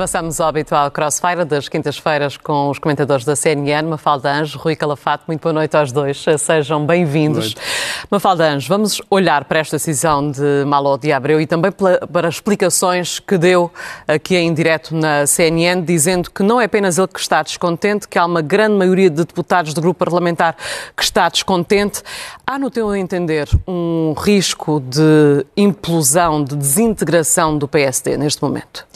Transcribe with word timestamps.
Passamos 0.00 0.40
ao 0.40 0.48
habitual 0.48 0.90
Crossfire 0.90 1.44
das 1.44 1.68
quintas-feiras 1.68 2.38
com 2.38 2.70
os 2.70 2.78
comentadores 2.78 3.22
da 3.22 3.36
CNN, 3.36 3.86
Mafalda 3.86 4.32
Anjo, 4.32 4.58
Rui 4.58 4.74
Calafato. 4.74 5.24
Muito 5.26 5.42
boa 5.42 5.52
noite 5.52 5.76
aos 5.76 5.92
dois, 5.92 6.24
sejam 6.38 6.86
bem-vindos. 6.86 7.54
Mafalda 8.10 8.50
Anjo, 8.50 8.66
vamos 8.66 9.02
olhar 9.10 9.44
para 9.44 9.58
esta 9.58 9.76
decisão 9.76 10.30
de 10.30 10.64
Malo 10.66 10.96
de 10.96 11.12
Abreu 11.12 11.38
e 11.38 11.46
também 11.46 11.70
para 11.70 12.28
as 12.28 12.36
explicações 12.36 13.18
que 13.18 13.36
deu 13.36 13.70
aqui 14.08 14.38
em 14.38 14.54
direto 14.54 14.96
na 14.96 15.26
CNN, 15.26 15.82
dizendo 15.82 16.30
que 16.30 16.42
não 16.42 16.58
é 16.58 16.64
apenas 16.64 16.96
ele 16.96 17.06
que 17.06 17.20
está 17.20 17.42
descontente, 17.42 18.08
que 18.08 18.18
há 18.18 18.24
uma 18.24 18.40
grande 18.40 18.76
maioria 18.76 19.10
de 19.10 19.16
deputados 19.16 19.74
do 19.74 19.82
grupo 19.82 19.98
parlamentar 19.98 20.56
que 20.96 21.02
está 21.02 21.28
descontente. 21.28 22.02
Há, 22.46 22.58
no 22.58 22.70
teu 22.70 22.96
entender, 22.96 23.50
um 23.68 24.14
risco 24.16 24.80
de 24.80 25.44
implosão, 25.54 26.42
de 26.42 26.56
desintegração 26.56 27.58
do 27.58 27.68
PSD 27.68 28.16
neste 28.16 28.42
momento? 28.42 28.86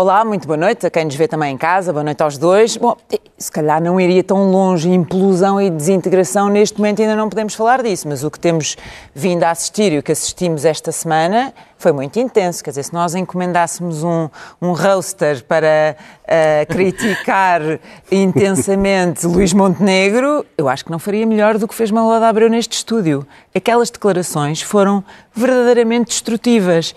Olá, 0.00 0.24
muito 0.24 0.46
boa 0.46 0.56
noite 0.56 0.86
a 0.86 0.90
quem 0.90 1.06
nos 1.06 1.16
vê 1.16 1.26
também 1.26 1.52
em 1.52 1.58
casa, 1.58 1.92
boa 1.92 2.04
noite 2.04 2.22
aos 2.22 2.38
dois. 2.38 2.76
Bom, 2.76 2.96
se 3.36 3.50
calhar 3.50 3.82
não 3.82 4.00
iria 4.00 4.22
tão 4.22 4.48
longe, 4.48 4.88
implosão 4.88 5.60
e 5.60 5.68
desintegração, 5.68 6.48
neste 6.48 6.78
momento 6.78 7.02
ainda 7.02 7.16
não 7.16 7.28
podemos 7.28 7.56
falar 7.56 7.82
disso, 7.82 8.06
mas 8.06 8.22
o 8.22 8.30
que 8.30 8.38
temos 8.38 8.76
vindo 9.12 9.42
a 9.42 9.50
assistir 9.50 9.92
e 9.92 9.98
o 9.98 10.02
que 10.04 10.12
assistimos 10.12 10.64
esta 10.64 10.92
semana 10.92 11.52
foi 11.76 11.90
muito 11.90 12.16
intenso. 12.16 12.62
Quer 12.62 12.70
dizer, 12.70 12.84
se 12.84 12.94
nós 12.94 13.16
encomendássemos 13.16 14.04
um, 14.04 14.28
um 14.62 14.70
roaster 14.70 15.42
para 15.42 15.96
uh, 15.96 16.72
criticar 16.72 17.60
intensamente 18.08 19.26
Luís 19.26 19.52
Montenegro, 19.52 20.46
eu 20.56 20.68
acho 20.68 20.84
que 20.84 20.92
não 20.92 21.00
faria 21.00 21.26
melhor 21.26 21.58
do 21.58 21.66
que 21.66 21.74
fez 21.74 21.90
Maloda 21.90 22.28
Abreu 22.28 22.48
neste 22.48 22.74
estúdio. 22.74 23.26
Aquelas 23.52 23.90
declarações 23.90 24.62
foram 24.62 25.02
verdadeiramente 25.34 26.10
destrutivas. 26.10 26.94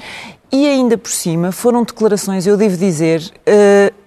E 0.52 0.68
ainda 0.68 0.98
por 0.98 1.12
cima 1.12 1.52
foram 1.52 1.84
declarações, 1.84 2.46
eu 2.46 2.58
devo 2.58 2.76
dizer, 2.76 3.22
uh, 3.22 4.02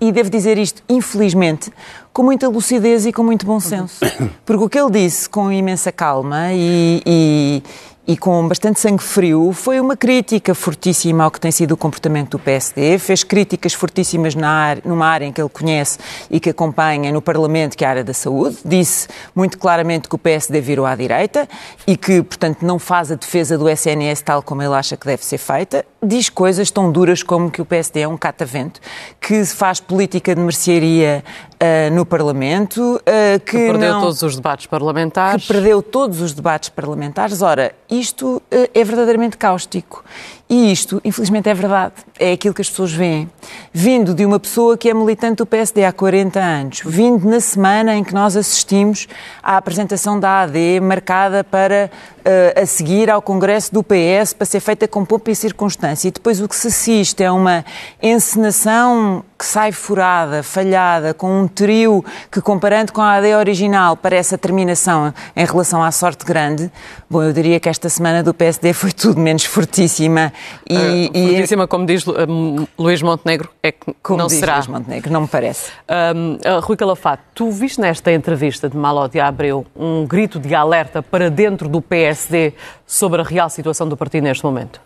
e 0.00 0.12
devo 0.12 0.30
dizer 0.30 0.58
isto, 0.58 0.82
infelizmente, 0.88 1.70
com 2.12 2.22
muita 2.22 2.48
lucidez 2.48 3.06
e 3.06 3.12
com 3.12 3.22
muito 3.22 3.46
bom 3.46 3.60
senso. 3.60 4.00
Porque 4.44 4.64
o 4.64 4.68
que 4.68 4.78
ele 4.78 4.90
disse 4.90 5.28
com 5.28 5.50
imensa 5.52 5.92
calma 5.92 6.52
e, 6.52 7.02
e 7.06 7.62
e 8.08 8.16
com 8.16 8.48
bastante 8.48 8.80
sangue 8.80 9.02
frio, 9.02 9.52
foi 9.52 9.78
uma 9.78 9.94
crítica 9.94 10.54
fortíssima 10.54 11.24
ao 11.24 11.30
que 11.30 11.38
tem 11.38 11.50
sido 11.50 11.72
o 11.72 11.76
comportamento 11.76 12.30
do 12.30 12.38
PSD, 12.38 12.98
fez 12.98 13.22
críticas 13.22 13.74
fortíssimas 13.74 14.34
na 14.34 14.48
área, 14.48 14.82
numa 14.86 15.06
área 15.06 15.26
em 15.26 15.32
que 15.32 15.38
ele 15.38 15.50
conhece 15.50 15.98
e 16.30 16.40
que 16.40 16.48
acompanha 16.48 17.12
no 17.12 17.20
Parlamento, 17.20 17.76
que 17.76 17.84
é 17.84 17.86
a 17.86 17.90
área 17.90 18.04
da 18.04 18.14
saúde, 18.14 18.56
disse 18.64 19.08
muito 19.36 19.58
claramente 19.58 20.08
que 20.08 20.14
o 20.14 20.18
PSD 20.18 20.58
virou 20.58 20.86
à 20.86 20.96
direita 20.96 21.46
e 21.86 21.98
que, 21.98 22.22
portanto, 22.22 22.64
não 22.64 22.78
faz 22.78 23.12
a 23.12 23.14
defesa 23.14 23.58
do 23.58 23.68
SNS 23.68 24.22
tal 24.22 24.42
como 24.42 24.62
ele 24.62 24.74
acha 24.74 24.96
que 24.96 25.04
deve 25.04 25.22
ser 25.22 25.36
feita, 25.36 25.84
diz 26.02 26.30
coisas 26.30 26.70
tão 26.70 26.90
duras 26.90 27.22
como 27.22 27.50
que 27.50 27.60
o 27.60 27.64
PSD 27.66 28.00
é 28.00 28.08
um 28.08 28.16
catavento, 28.16 28.80
que 29.20 29.44
faz 29.44 29.80
política 29.80 30.34
de 30.34 30.40
mercearia 30.40 31.22
uh, 31.62 31.94
no 31.94 32.06
Parlamento, 32.06 32.80
uh, 32.96 33.40
que, 33.40 33.52
que, 33.52 33.66
perdeu 33.66 33.94
não, 33.94 34.00
todos 34.02 34.22
os 34.22 34.36
debates 34.36 34.66
parlamentares. 34.66 35.46
Que 35.46 35.52
perdeu 35.52 35.82
todos 35.82 36.20
os 36.20 36.32
debates 36.32 36.68
parlamentares. 36.68 37.42
Ora, 37.42 37.74
isto 37.90 38.36
uh, 38.36 38.42
é 38.72 38.84
verdadeiramente 38.84 39.36
cáustico. 39.36 40.04
E 40.50 40.72
isto, 40.72 40.98
infelizmente, 41.04 41.48
é 41.48 41.54
verdade. 41.54 41.92
É 42.18 42.32
aquilo 42.32 42.54
que 42.54 42.62
as 42.62 42.70
pessoas 42.70 42.90
veem. 42.90 43.30
Vindo 43.70 44.14
de 44.14 44.24
uma 44.24 44.40
pessoa 44.40 44.78
que 44.78 44.88
é 44.88 44.94
militante 44.94 45.36
do 45.36 45.46
PSD 45.46 45.84
há 45.84 45.92
40 45.92 46.40
anos, 46.40 46.80
vindo 46.84 47.28
na 47.28 47.38
semana 47.38 47.94
em 47.94 48.02
que 48.02 48.14
nós 48.14 48.34
assistimos 48.34 49.06
à 49.42 49.58
apresentação 49.58 50.18
da 50.18 50.42
AD, 50.42 50.80
marcada 50.80 51.44
para 51.44 51.90
uh, 52.28 52.62
a 52.62 52.66
seguir 52.66 53.10
ao 53.10 53.20
Congresso 53.20 53.72
do 53.72 53.82
PS, 53.82 54.32
para 54.32 54.46
ser 54.46 54.60
feita 54.60 54.88
com 54.88 55.04
pompa 55.04 55.30
e 55.30 55.36
circunstância, 55.36 56.08
e 56.08 56.10
depois 56.10 56.40
o 56.40 56.48
que 56.48 56.56
se 56.56 56.68
assiste 56.68 57.22
é 57.22 57.30
uma 57.30 57.64
encenação 58.02 59.22
que 59.38 59.44
sai 59.44 59.70
furada, 59.70 60.42
falhada, 60.42 61.14
com 61.14 61.42
um 61.42 61.46
trio 61.46 62.04
que, 62.30 62.40
comparando 62.40 62.92
com 62.92 63.00
a 63.00 63.14
AD 63.14 63.34
original, 63.34 63.96
parece 63.96 64.34
a 64.34 64.38
terminação 64.38 65.14
em 65.36 65.44
relação 65.44 65.82
à 65.82 65.92
sorte 65.92 66.24
grande. 66.24 66.70
Bom, 67.08 67.22
eu 67.22 67.32
diria 67.32 67.60
que 67.60 67.68
esta 67.68 67.88
semana 67.88 68.22
do 68.22 68.34
PSD 68.34 68.72
foi 68.72 68.90
tudo 68.90 69.20
menos 69.20 69.44
fortíssima 69.44 70.32
e, 70.68 71.08
uh, 71.08 71.28
fortíssima, 71.28 71.66
como 71.66 71.86
diz 71.86 72.06
um, 72.06 72.66
Luís 72.78 73.02
Montenegro, 73.02 73.50
é 73.62 73.72
que 73.72 73.94
como 74.02 74.18
não 74.18 74.26
diz 74.26 74.38
será. 74.38 74.56
Luís 74.56 74.66
Montenegro, 74.66 75.12
não 75.12 75.22
me 75.22 75.28
parece. 75.28 75.70
Um, 75.88 76.34
uh, 76.34 76.60
Rui 76.60 76.76
Calafato, 76.76 77.22
tu 77.34 77.50
viste 77.50 77.80
nesta 77.80 78.12
entrevista 78.12 78.68
de 78.68 78.76
Malo 78.76 79.08
de 79.08 79.20
Abreu 79.20 79.66
um 79.76 80.06
grito 80.06 80.38
de 80.38 80.54
alerta 80.54 81.02
para 81.02 81.30
dentro 81.30 81.68
do 81.68 81.80
PSD 81.80 82.52
sobre 82.86 83.20
a 83.20 83.24
real 83.24 83.48
situação 83.48 83.88
do 83.88 83.96
partido 83.96 84.24
neste 84.24 84.44
momento? 84.44 84.80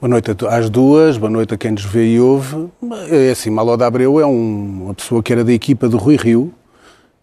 Boa 0.00 0.10
noite 0.10 0.30
às 0.48 0.70
duas, 0.70 1.16
boa 1.16 1.30
noite 1.30 1.54
a 1.54 1.56
quem 1.56 1.72
nos 1.72 1.84
vê 1.84 2.14
e 2.14 2.20
ouve. 2.20 2.68
É 3.10 3.30
assim, 3.30 3.50
Malo 3.50 3.76
de 3.76 3.84
Abreu 3.84 4.20
é 4.20 4.26
um, 4.26 4.84
uma 4.84 4.94
pessoa 4.94 5.22
que 5.22 5.32
era 5.32 5.42
da 5.42 5.52
equipa 5.52 5.88
do 5.88 5.96
Rui 5.96 6.16
Rio, 6.16 6.52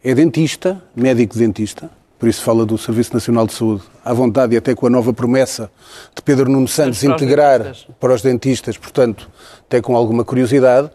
é 0.04 0.14
dentista, 0.14 0.82
médico 0.96 1.38
dentista, 1.38 1.90
por 2.24 2.30
isso 2.30 2.42
fala 2.42 2.66
do 2.66 2.78
Serviço 2.78 3.14
Nacional 3.14 3.46
de 3.46 3.54
Saúde, 3.54 3.84
à 4.02 4.14
vontade 4.14 4.54
e 4.54 4.58
até 4.58 4.74
com 4.74 4.88
a 4.88 4.90
nova 4.90 5.12
promessa 5.12 5.70
de 6.16 6.22
Pedro 6.22 6.50
Nuno 6.50 6.70
Santos 6.70 7.04
para 7.04 7.14
integrar 7.16 7.62
os 7.64 7.86
para 8.00 8.14
os 8.14 8.22
dentistas, 8.22 8.78
portanto, 8.78 9.30
até 9.66 9.82
com 9.82 9.94
alguma 9.94 10.24
curiosidade. 10.24 10.90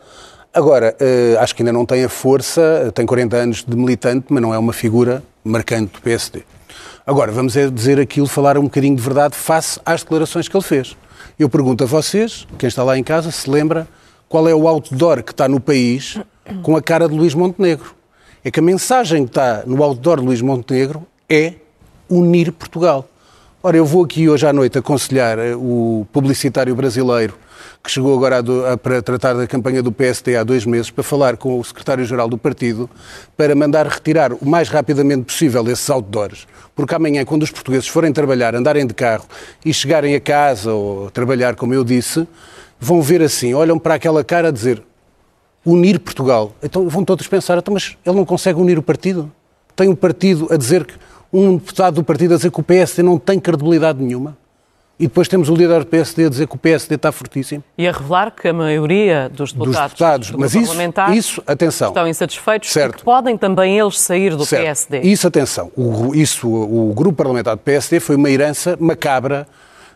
Agora, 0.55 0.97
eh, 0.99 1.37
acho 1.39 1.55
que 1.55 1.61
ainda 1.61 1.71
não 1.71 1.85
tem 1.85 2.03
a 2.03 2.09
força, 2.09 2.91
tem 2.95 3.05
40 3.05 3.37
anos 3.37 3.63
de 3.63 3.77
militante, 3.77 4.29
mas 4.31 4.41
não 4.41 4.55
é 4.55 4.59
uma 4.59 4.73
figura 4.73 5.23
marcante 5.45 5.93
do 5.93 6.01
PSD. 6.01 6.45
Agora, 7.07 7.31
vamos 7.31 7.59
é 7.59 7.69
dizer 7.69 8.01
aquilo, 8.01 8.27
falar 8.27 8.57
um 8.57 8.63
bocadinho 8.63 8.97
de 8.97 9.03
verdade 9.03 9.37
face 9.37 9.79
às 9.85 10.03
declarações 10.03 10.49
que 10.49 10.57
ele 10.57 10.65
fez. 10.65 10.97
Eu 11.39 11.51
pergunto 11.51 11.85
a 11.85 11.87
vocês, 11.87 12.47
quem 12.57 12.69
está 12.69 12.83
lá 12.83 12.97
em 12.97 13.05
casa, 13.05 13.31
se 13.31 13.51
lembra 13.51 13.87
qual 14.31 14.49
é 14.49 14.55
o 14.55 14.67
outdoor 14.67 15.23
que 15.23 15.33
está 15.33 15.47
no 15.47 15.61
país 15.61 16.19
com 16.63 16.75
a 16.75 16.81
cara 16.81 17.07
de 17.07 17.15
Luís 17.15 17.35
Montenegro. 17.35 17.95
É 18.43 18.51
que 18.51 18.61
a 18.61 18.63
mensagem 18.63 19.25
que 19.25 19.31
está 19.31 19.63
no 19.67 19.83
outdoor 19.83 20.21
de 20.21 20.25
Luís 20.25 20.41
Montenegro 20.41 21.07
é 21.29 21.55
unir 22.09 22.53
Portugal. 22.53 23.09
Ora, 23.63 23.77
eu 23.77 23.85
vou 23.85 24.05
aqui 24.05 24.29
hoje 24.29 24.47
à 24.47 24.53
noite 24.53 24.79
aconselhar 24.79 25.39
eh, 25.39 25.55
o 25.55 26.07
publicitário 26.13 26.75
brasileiro 26.75 27.35
que 27.83 27.91
chegou 27.91 28.15
agora 28.15 28.37
a 28.39 28.73
a, 28.73 28.77
para 28.77 29.03
tratar 29.03 29.35
da 29.35 29.47
campanha 29.47 29.83
do 29.83 29.91
PST 29.91 30.37
há 30.37 30.45
dois 30.45 30.65
meses, 30.65 30.91
para 30.91 31.03
falar 31.03 31.37
com 31.37 31.59
o 31.59 31.65
secretário-geral 31.65 32.29
do 32.29 32.39
partido, 32.39 32.89
para 33.37 33.55
mandar 33.55 33.87
retirar 33.87 34.33
o 34.33 34.47
mais 34.47 34.69
rapidamente 34.69 35.25
possível 35.25 35.67
esses 35.69 35.89
outdoors. 35.91 36.47
Porque 36.75 36.95
amanhã, 36.95 37.25
quando 37.25 37.43
os 37.43 37.51
portugueses 37.51 37.89
forem 37.89 38.13
trabalhar, 38.13 38.55
andarem 38.55 38.87
de 38.87 38.95
carro 38.95 39.27
e 39.65 39.73
chegarem 39.73 40.15
a 40.15 40.21
casa 40.21 40.73
ou 40.73 41.11
trabalhar, 41.11 41.57
como 41.57 41.75
eu 41.75 41.85
disse, 41.85 42.27
vão 42.79 43.03
ver 43.03 43.23
assim, 43.23 43.55
olham 43.55 43.79
para 43.79 43.95
aquela 43.95 44.23
cara 44.23 44.49
a 44.49 44.51
dizer 44.51 44.83
unir 45.65 45.99
Portugal. 45.99 46.55
Então 46.63 46.89
vão 46.89 47.05
todos 47.05 47.27
pensar, 47.27 47.59
então, 47.59 47.75
mas 47.75 47.97
ele 48.05 48.17
não 48.17 48.25
consegue 48.25 48.61
unir 48.61 48.79
o 48.79 48.83
partido? 48.83 49.31
Tem 49.75 49.89
um 49.89 49.95
partido 49.95 50.49
a 50.51 50.57
dizer 50.57 50.85
que 50.85 50.95
um 51.33 51.57
deputado 51.57 51.97
do 51.97 52.05
partido 52.05 52.35
a 52.35 52.37
dizer 52.37 52.51
que 52.51 52.61
o 52.61 52.63
PSD 52.63 53.03
não 53.03 53.19
tem 53.19 53.39
credibilidade 53.39 54.03
nenhuma. 54.03 54.37
E 55.01 55.07
depois 55.07 55.29
temos 55.29 55.49
o 55.49 55.55
líder 55.55 55.81
do 55.81 55.87
PSD 55.87 56.27
a 56.27 56.29
dizer 56.29 56.49
que 56.49 56.57
o 56.57 56.59
PSD 56.59 56.97
está 56.97 57.13
fortíssimo. 57.13 57.63
E 57.77 57.87
a 57.87 57.93
revelar 57.93 58.33
que 58.33 58.49
a 58.49 58.53
maioria 58.53 59.29
dos 59.29 59.53
deputados, 59.53 59.77
dos 59.77 59.91
deputados 59.91 60.31
do 60.33 60.39
mas 60.41 60.55
isso, 60.57 60.75
isso, 61.15 61.43
atenção, 61.47 61.89
estão 61.89 62.09
insatisfeitos 62.09 62.73
certo. 62.73 62.97
e 62.97 62.99
que 62.99 63.05
podem 63.05 63.39
também 63.39 63.79
eles 63.79 64.01
sair 64.01 64.35
do 64.35 64.45
certo. 64.45 64.65
PSD. 64.65 65.01
Isso, 65.03 65.29
atenção. 65.29 65.71
O, 65.77 66.13
isso, 66.17 66.49
o 66.49 66.93
grupo 66.95 67.17
parlamentar 67.17 67.55
do 67.55 67.61
PSD 67.61 68.01
foi 68.01 68.17
uma 68.17 68.29
herança 68.29 68.77
macabra 68.81 69.47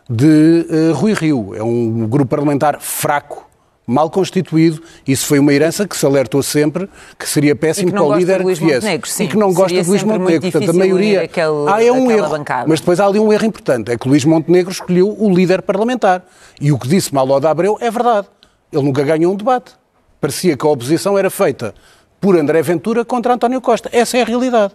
de 0.09 0.65
uh, 0.69 0.93
Rui 0.93 1.13
Rio. 1.13 1.53
É 1.53 1.61
um 1.61 2.07
grupo 2.07 2.29
parlamentar 2.29 2.79
fraco, 2.79 3.45
mal 3.85 4.09
constituído. 4.09 4.81
Isso 5.07 5.25
foi 5.25 5.39
uma 5.39 5.53
herança 5.53 5.87
que 5.87 5.95
se 5.95 6.05
alertou 6.05 6.41
sempre 6.41 6.89
que 7.17 7.27
seria 7.27 7.55
péssimo 7.55 7.91
para 7.91 8.03
o 8.03 8.15
líder 8.15 8.43
que 8.43 8.53
viesse. 8.55 9.23
E 9.23 9.27
que 9.27 9.37
não 9.37 9.53
gosta 9.53 9.81
de 9.81 9.89
Luís 9.89 10.03
Montenegro. 10.03 10.51
Portanto, 10.51 10.69
a 10.69 10.73
maioria. 10.73 11.21
Aquele, 11.23 11.67
ah, 11.67 11.83
é 11.83 11.91
um 11.91 12.09
erro. 12.09 12.29
Bancada. 12.29 12.65
Mas 12.67 12.79
depois 12.79 12.99
há 12.99 13.05
ali 13.05 13.19
um 13.19 13.31
erro 13.31 13.45
importante. 13.45 13.91
É 13.91 13.97
que 13.97 14.07
Luís 14.07 14.25
Montenegro 14.25 14.71
escolheu 14.71 15.15
o 15.19 15.33
líder 15.33 15.61
parlamentar. 15.61 16.25
E 16.59 16.71
o 16.71 16.79
que 16.79 16.87
disse 16.87 17.13
Malo 17.13 17.39
de 17.39 17.47
Abreu 17.47 17.77
é 17.79 17.91
verdade. 17.91 18.27
Ele 18.71 18.83
nunca 18.83 19.03
ganhou 19.03 19.33
um 19.33 19.35
debate. 19.35 19.71
Parecia 20.19 20.55
que 20.55 20.65
a 20.65 20.69
oposição 20.69 21.17
era 21.17 21.29
feita 21.29 21.75
por 22.23 22.39
André 22.39 22.61
Ventura 22.61 23.03
contra 23.03 23.33
António 23.33 23.59
Costa. 23.59 23.89
Essa 23.91 24.17
é 24.17 24.21
a 24.21 24.25
realidade. 24.25 24.73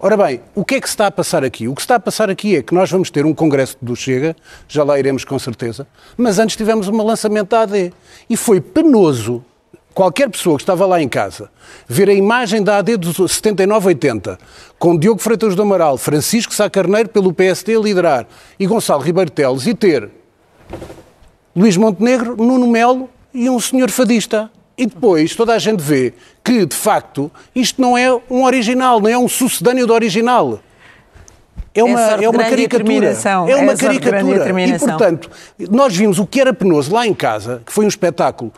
Ora 0.00 0.16
bem, 0.16 0.40
o 0.54 0.64
que 0.64 0.76
é 0.76 0.80
que 0.80 0.88
se 0.88 0.94
está 0.94 1.08
a 1.08 1.10
passar 1.10 1.44
aqui? 1.44 1.68
O 1.68 1.74
que 1.74 1.82
se 1.82 1.84
está 1.84 1.96
a 1.96 2.00
passar 2.00 2.30
aqui 2.30 2.56
é 2.56 2.62
que 2.62 2.72
nós 2.74 2.90
vamos 2.90 3.10
ter 3.10 3.26
um 3.26 3.34
congresso 3.34 3.76
do 3.82 3.94
Chega, 3.94 4.34
já 4.66 4.82
lá 4.82 4.98
iremos 4.98 5.22
com 5.22 5.38
certeza, 5.38 5.86
mas 6.16 6.38
antes 6.38 6.56
tivemos 6.56 6.88
um 6.88 6.96
lançamento 7.02 7.50
da 7.50 7.60
AD. 7.60 7.92
E 8.30 8.34
foi 8.34 8.62
penoso 8.62 9.44
qualquer 9.92 10.30
pessoa 10.30 10.56
que 10.56 10.62
estava 10.62 10.86
lá 10.86 10.98
em 11.02 11.06
casa 11.06 11.50
ver 11.86 12.08
a 12.08 12.14
imagem 12.14 12.62
da 12.62 12.78
AD 12.78 12.96
dos 12.96 13.18
79-80, 13.18 14.38
com 14.78 14.96
Diogo 14.96 15.20
Freitas 15.20 15.54
do 15.54 15.60
Amaral, 15.60 15.98
Francisco 15.98 16.54
Sá 16.54 16.70
Carneiro 16.70 17.10
pelo 17.10 17.30
PSD 17.30 17.76
a 17.76 17.78
liderar 17.78 18.26
e 18.58 18.66
Gonçalo 18.66 19.02
Ribeiro 19.02 19.30
Teles, 19.30 19.66
e 19.66 19.74
ter 19.74 20.08
Luís 21.54 21.76
Montenegro, 21.76 22.38
Nuno 22.38 22.66
Melo 22.66 23.10
e 23.34 23.50
um 23.50 23.60
senhor 23.60 23.90
fadista. 23.90 24.50
E 24.78 24.86
depois 24.86 25.34
toda 25.34 25.54
a 25.54 25.58
gente 25.58 25.82
vê 25.82 26.12
que, 26.44 26.66
de 26.66 26.76
facto, 26.76 27.30
isto 27.54 27.80
não 27.80 27.96
é 27.96 28.12
um 28.30 28.44
original, 28.44 29.00
não 29.00 29.08
é 29.08 29.16
um 29.16 29.28
sucedâneo 29.28 29.86
do 29.86 29.92
original. 29.92 30.60
É 31.74 31.82
uma, 31.82 32.00
é 32.00 32.28
uma 32.28 32.44
caricatura. 32.44 33.16
É 33.48 33.56
uma 33.56 33.76
caricatura. 33.76 34.62
E, 34.66 34.78
portanto, 34.78 35.30
nós 35.70 35.94
vimos 35.94 36.18
o 36.18 36.26
que 36.26 36.40
era 36.40 36.52
penoso 36.52 36.92
lá 36.92 37.06
em 37.06 37.14
casa, 37.14 37.62
que 37.64 37.72
foi 37.72 37.84
um 37.84 37.88
espetáculo 37.88 38.52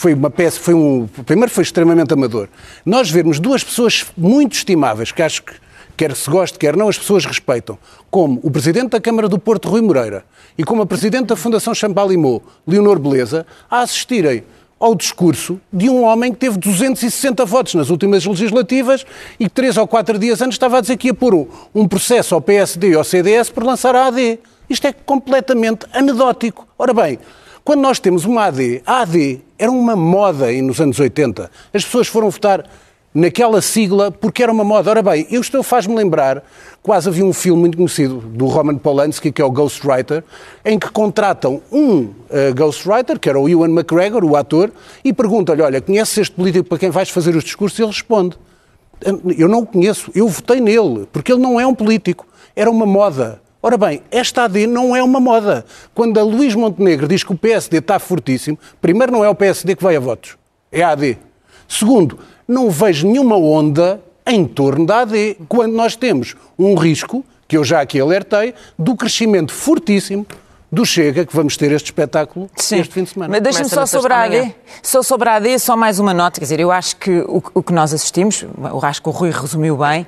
foi 0.00 0.14
uma 0.14 0.30
peça, 0.30 0.58
foi 0.58 0.72
um, 0.72 1.06
primeiro 1.26 1.50
foi 1.50 1.62
extremamente 1.62 2.14
amador. 2.14 2.48
Nós 2.86 3.10
vermos 3.10 3.38
duas 3.38 3.62
pessoas 3.62 4.06
muito 4.16 4.54
estimáveis, 4.54 5.12
que 5.12 5.20
acho 5.20 5.42
que 5.42 5.52
quer 5.94 6.16
se 6.16 6.30
goste, 6.30 6.58
quer 6.58 6.74
não, 6.74 6.88
as 6.88 6.98
pessoas 6.98 7.26
respeitam, 7.26 7.76
como 8.10 8.40
o 8.42 8.50
Presidente 8.50 8.92
da 8.92 9.00
Câmara 9.00 9.28
do 9.28 9.38
Porto, 9.38 9.68
Rui 9.68 9.82
Moreira, 9.82 10.24
e 10.56 10.64
como 10.64 10.80
a 10.80 10.86
Presidente 10.86 11.26
da 11.26 11.36
Fundação 11.36 11.74
Champalimau, 11.74 12.42
Leonor 12.66 12.98
Beleza, 12.98 13.46
a 13.70 13.80
assistirem 13.80 14.42
ao 14.80 14.94
discurso 14.94 15.60
de 15.70 15.90
um 15.90 16.02
homem 16.02 16.32
que 16.32 16.38
teve 16.38 16.56
260 16.58 17.44
votos 17.44 17.74
nas 17.74 17.90
últimas 17.90 18.24
legislativas 18.24 19.04
e 19.38 19.44
que 19.44 19.50
três 19.50 19.76
ou 19.76 19.86
quatro 19.86 20.18
dias 20.18 20.40
antes 20.40 20.54
estava 20.54 20.78
a 20.78 20.80
dizer 20.80 20.96
que 20.96 21.08
ia 21.08 21.14
pôr 21.14 21.46
um, 21.74 21.86
processo 21.86 22.34
ao 22.34 22.40
PSD 22.40 22.92
e 22.92 22.94
ao 22.94 23.04
CDS 23.04 23.50
por 23.50 23.62
lançar 23.62 23.94
a 23.94 24.06
AD. 24.06 24.38
Isto 24.70 24.86
é 24.86 24.92
completamente 24.92 25.84
anedótico. 25.92 26.66
Ora 26.78 26.94
bem, 26.94 27.18
quando 27.62 27.82
nós 27.82 28.00
temos 28.00 28.24
uma 28.24 28.46
AD, 28.46 28.82
a 28.86 29.02
AD 29.02 29.42
era 29.58 29.70
uma 29.70 29.94
moda 29.94 30.50
nos 30.62 30.80
anos 30.80 30.98
80. 30.98 31.50
As 31.74 31.84
pessoas 31.84 32.08
foram 32.08 32.30
votar 32.30 32.64
naquela 33.14 33.60
sigla 33.60 34.10
porque 34.10 34.42
era 34.42 34.52
uma 34.52 34.64
moda. 34.64 34.90
Ora 34.90 35.02
bem, 35.02 35.26
isto 35.30 35.62
faz-me 35.62 35.94
lembrar, 35.94 36.44
quase 36.82 37.08
havia 37.08 37.24
um 37.24 37.32
filme 37.32 37.60
muito 37.60 37.76
conhecido 37.76 38.16
do 38.18 38.46
Roman 38.46 38.76
Polanski, 38.76 39.32
que 39.32 39.42
é 39.42 39.44
o 39.44 39.50
Ghostwriter, 39.50 40.24
em 40.64 40.78
que 40.78 40.90
contratam 40.90 41.60
um 41.70 42.02
uh, 42.02 42.54
Ghostwriter, 42.54 43.18
que 43.18 43.28
era 43.28 43.38
o 43.38 43.48
Ewan 43.48 43.70
McGregor, 43.70 44.24
o 44.24 44.36
ator, 44.36 44.70
e 45.04 45.12
perguntam-lhe, 45.12 45.62
olha, 45.62 45.80
conheces 45.80 46.18
este 46.18 46.34
político 46.34 46.68
para 46.68 46.78
quem 46.78 46.90
vais 46.90 47.10
fazer 47.10 47.34
os 47.34 47.44
discursos? 47.44 47.78
E 47.78 47.82
ele 47.82 47.90
responde, 47.90 48.36
eu 49.36 49.48
não 49.48 49.60
o 49.60 49.66
conheço, 49.66 50.10
eu 50.14 50.28
votei 50.28 50.60
nele, 50.60 51.08
porque 51.12 51.32
ele 51.32 51.40
não 51.40 51.58
é 51.58 51.66
um 51.66 51.74
político, 51.74 52.26
era 52.54 52.70
uma 52.70 52.86
moda. 52.86 53.40
Ora 53.62 53.76
bem, 53.76 54.02
esta 54.10 54.44
AD 54.44 54.66
não 54.66 54.96
é 54.96 55.02
uma 55.02 55.20
moda. 55.20 55.66
Quando 55.94 56.18
a 56.18 56.22
Luís 56.22 56.54
Montenegro 56.54 57.06
diz 57.06 57.22
que 57.22 57.32
o 57.32 57.36
PSD 57.36 57.78
está 57.78 57.98
fortíssimo, 57.98 58.58
primeiro 58.80 59.12
não 59.12 59.22
é 59.22 59.28
o 59.28 59.34
PSD 59.34 59.76
que 59.76 59.82
vai 59.82 59.96
a 59.96 60.00
votos, 60.00 60.38
é 60.72 60.82
a 60.82 60.90
AD. 60.90 61.18
Segundo, 61.68 62.18
não 62.50 62.68
vejo 62.68 63.06
nenhuma 63.06 63.36
onda 63.36 64.02
em 64.26 64.44
torno 64.44 64.84
da 64.84 65.02
AD, 65.02 65.38
quando 65.48 65.72
nós 65.72 65.94
temos 65.94 66.34
um 66.58 66.74
risco, 66.74 67.24
que 67.46 67.56
eu 67.56 67.62
já 67.62 67.80
aqui 67.80 68.00
alertei, 68.00 68.54
do 68.76 68.96
crescimento 68.96 69.52
fortíssimo 69.52 70.26
do 70.72 70.84
Chega, 70.84 71.24
que 71.26 71.34
vamos 71.34 71.56
ter 71.56 71.72
este 71.72 71.86
espetáculo 71.86 72.48
Sim. 72.54 72.78
este 72.78 72.94
fim 72.94 73.02
de 73.02 73.10
semana. 73.10 73.32
Mas 73.32 73.42
deixa-me 73.42 73.68
só 73.68 73.86
sobre 73.86 74.12
a 74.12 74.22
AD, 74.22 74.54
só 74.82 75.02
sobre 75.02 75.28
a 75.28 75.36
AD, 75.36 75.58
só 75.58 75.76
mais 75.76 75.98
uma 75.98 76.14
nota, 76.14 76.38
quer 76.38 76.44
dizer, 76.44 76.60
eu 76.60 76.70
acho 76.70 76.96
que 76.96 77.20
o, 77.20 77.42
o 77.54 77.62
que 77.62 77.72
nós 77.72 77.92
assistimos, 77.92 78.42
eu 78.42 78.80
acho 78.82 79.02
que 79.02 79.08
o 79.08 79.12
Rui 79.12 79.30
resumiu 79.30 79.76
bem, 79.76 80.06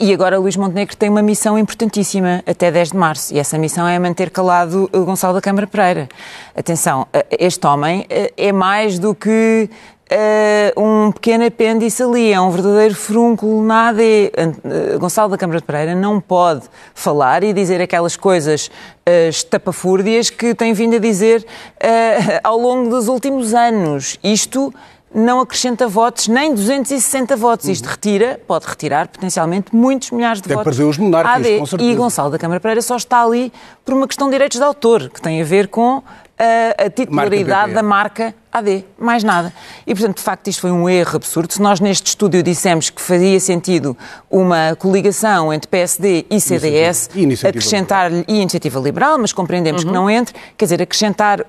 e 0.00 0.12
agora 0.12 0.38
Luís 0.38 0.56
Montenegro 0.56 0.96
tem 0.96 1.10
uma 1.10 1.20
missão 1.20 1.58
importantíssima 1.58 2.42
até 2.46 2.70
10 2.70 2.92
de 2.92 2.96
março, 2.96 3.34
e 3.34 3.38
essa 3.38 3.58
missão 3.58 3.86
é 3.86 3.98
manter 3.98 4.30
calado 4.30 4.88
o 4.92 5.04
Gonçalo 5.04 5.34
da 5.34 5.42
Câmara 5.42 5.66
Pereira. 5.66 6.08
Atenção, 6.56 7.06
este 7.30 7.66
homem 7.66 8.06
eh, 8.08 8.32
é 8.34 8.50
mais 8.50 8.98
do 8.98 9.14
que 9.14 9.68
uh, 10.12 10.80
um 10.80 11.12
pequeno 11.12 11.46
apêndice 11.46 12.02
ali, 12.02 12.32
é 12.32 12.40
um 12.40 12.50
verdadeiro 12.50 12.94
frúnculo 12.94 13.62
na 13.62 13.88
AD. 13.88 14.02
Uh, 14.02 14.98
Gonçalo 14.98 15.30
da 15.30 15.38
Câmara 15.38 15.60
de 15.60 15.66
Pereira 15.66 15.94
não 15.94 16.20
pode 16.20 16.62
falar 16.94 17.42
e 17.44 17.52
dizer 17.52 17.80
aquelas 17.80 18.16
coisas 18.16 18.66
uh, 18.66 19.28
estapafúrdias 19.28 20.30
que 20.30 20.54
tem 20.54 20.72
vindo 20.72 20.96
a 20.96 20.98
dizer 20.98 21.42
uh, 21.42 22.40
ao 22.42 22.58
longo 22.58 22.90
dos 22.90 23.08
últimos 23.08 23.54
anos. 23.54 24.18
Isto 24.22 24.72
não 25.14 25.40
acrescenta 25.40 25.88
votos, 25.88 26.28
nem 26.28 26.54
260 26.54 27.34
votos. 27.36 27.68
Isto 27.68 27.86
uhum. 27.86 27.90
retira, 27.92 28.40
pode 28.46 28.66
retirar 28.66 29.08
potencialmente 29.08 29.74
muitos 29.74 30.10
milhares 30.10 30.40
de 30.40 30.46
Até 30.46 30.54
votos. 30.54 30.76
perder 30.76 30.90
os 30.90 30.98
monarcas, 30.98 31.46
AD. 31.46 31.58
com 31.58 31.66
certeza. 31.66 31.90
E 31.90 31.94
Gonçalo 31.94 32.30
da 32.30 32.38
Câmara 32.38 32.60
Pereira 32.60 32.82
só 32.82 32.96
está 32.96 33.22
ali 33.24 33.52
por 33.84 33.94
uma 33.94 34.06
questão 34.06 34.28
de 34.28 34.34
direitos 34.34 34.58
de 34.58 34.64
autor, 34.64 35.08
que 35.08 35.20
tem 35.20 35.40
a 35.40 35.44
ver 35.44 35.68
com 35.68 36.02
a, 36.38 36.84
a 36.84 36.90
titularidade 36.90 37.72
marca 37.72 37.74
da 37.74 37.82
marca 37.82 38.34
AD, 38.52 38.84
mais 38.98 39.22
nada. 39.22 39.52
E, 39.86 39.94
portanto, 39.94 40.16
de 40.16 40.22
facto, 40.22 40.48
isto 40.48 40.60
foi 40.60 40.70
um 40.70 40.88
erro 40.88 41.16
absurdo. 41.16 41.52
Se 41.52 41.60
nós 41.60 41.80
neste 41.80 42.06
estúdio 42.08 42.42
dissemos 42.42 42.90
que 42.90 43.00
faria 43.00 43.38
sentido 43.38 43.96
uma 44.30 44.74
coligação 44.78 45.52
entre 45.52 45.68
PSD 45.68 46.26
e 46.30 46.40
CDS, 46.40 47.10
acrescentar-lhe 47.46 48.24
e 48.26 48.40
Iniciativa 48.40 48.80
Liberal, 48.80 49.18
mas 49.18 49.32
compreendemos 49.32 49.82
uhum. 49.82 49.88
que 49.88 49.94
não 49.94 50.10
entre, 50.10 50.34
quer 50.56 50.64
dizer, 50.64 50.82
acrescentar 50.82 51.40
uh, 51.40 51.44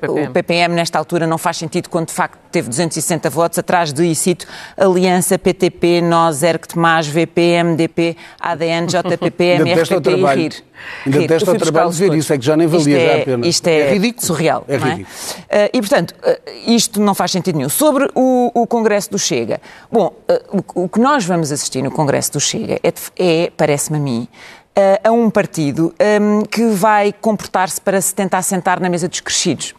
PPM. 0.00 0.28
o 0.28 0.30
PPM 0.30 0.74
nesta 0.74 0.98
altura 0.98 1.26
não 1.26 1.38
faz 1.38 1.56
sentido 1.58 1.88
quando, 1.88 2.08
de 2.08 2.14
facto, 2.14 2.41
teve 2.52 2.68
260 2.68 3.30
votos, 3.30 3.58
atrás 3.58 3.92
de, 3.92 4.04
e 4.04 4.14
cito, 4.14 4.46
Aliança, 4.76 5.38
PTP, 5.38 6.00
NOS, 6.02 6.42
ERC-TEMAS, 6.42 7.08
VP, 7.08 7.62
MDP, 7.64 8.16
ADN, 8.38 8.86
JPP, 8.86 9.44
MRPP 9.44 10.10
e 10.10 10.34
RIR. 10.34 10.64
Ainda 11.06 11.26
testa 11.26 11.50
ao 11.50 11.56
trabalho 11.56 11.90
de 11.90 11.96
ver 11.96 12.14
isso, 12.14 12.32
é 12.32 12.38
que 12.38 12.44
já 12.44 12.56
nem 12.56 12.66
valia 12.66 12.98
é, 12.98 13.22
a 13.22 13.24
pena. 13.24 13.46
Isto 13.46 13.66
é, 13.68 13.80
é 13.80 13.92
ridículo. 13.92 14.26
surreal. 14.26 14.64
É, 14.68 14.74
é? 14.74 14.78
ridículo. 14.78 15.06
É? 15.48 15.70
E, 15.72 15.80
portanto, 15.80 16.12
uh, 16.12 16.70
isto 16.70 17.00
não 17.00 17.14
faz 17.14 17.30
sentido 17.30 17.56
nenhum. 17.56 17.68
Sobre 17.68 18.08
o, 18.14 18.50
o 18.54 18.66
Congresso 18.66 19.10
do 19.10 19.18
Chega. 19.18 19.60
Bom, 19.90 20.12
uh, 20.28 20.64
o, 20.74 20.84
o, 20.84 20.88
que 20.88 21.00
nós 21.00 21.24
vamos 21.24 21.52
assistir 21.52 21.82
no 21.82 21.90
Congresso 21.90 22.32
do 22.32 22.40
Chega 22.40 22.80
é, 22.82 22.92
é 23.18 23.52
parece-me 23.56 23.98
a 23.98 24.00
mim, 24.00 24.28
a 25.04 25.12
um 25.12 25.28
partido 25.28 25.94
um, 26.00 26.42
que 26.46 26.66
vai 26.68 27.12
comportar-se 27.12 27.78
para 27.78 28.00
se 28.00 28.14
tentar 28.14 28.40
sentar 28.40 28.80
na 28.80 28.88
mesa 28.88 29.06
dos 29.06 29.20
crescidos. 29.20 29.74